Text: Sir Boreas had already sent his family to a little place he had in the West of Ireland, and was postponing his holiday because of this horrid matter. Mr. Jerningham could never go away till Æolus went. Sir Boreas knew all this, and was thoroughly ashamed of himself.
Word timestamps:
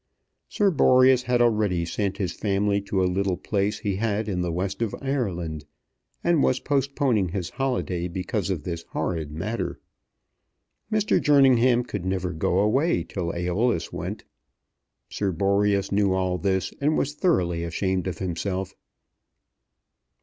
Sir 0.49 0.71
Boreas 0.71 1.21
had 1.21 1.43
already 1.43 1.85
sent 1.85 2.17
his 2.17 2.33
family 2.33 2.81
to 2.81 3.03
a 3.03 3.05
little 3.13 3.37
place 3.37 3.77
he 3.77 3.97
had 3.97 4.27
in 4.27 4.41
the 4.41 4.51
West 4.51 4.81
of 4.81 4.95
Ireland, 4.99 5.63
and 6.23 6.41
was 6.41 6.59
postponing 6.59 7.29
his 7.29 7.51
holiday 7.51 8.07
because 8.07 8.49
of 8.49 8.63
this 8.63 8.81
horrid 8.93 9.31
matter. 9.31 9.79
Mr. 10.91 11.21
Jerningham 11.21 11.83
could 11.83 12.03
never 12.03 12.33
go 12.33 12.57
away 12.61 13.03
till 13.03 13.31
Æolus 13.31 13.93
went. 13.93 14.23
Sir 15.07 15.31
Boreas 15.31 15.91
knew 15.91 16.13
all 16.13 16.39
this, 16.39 16.73
and 16.81 16.97
was 16.97 17.13
thoroughly 17.13 17.63
ashamed 17.63 18.07
of 18.07 18.17
himself. 18.17 18.73